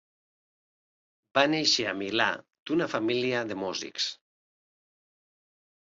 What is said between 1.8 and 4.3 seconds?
a Milà d'una família de músics.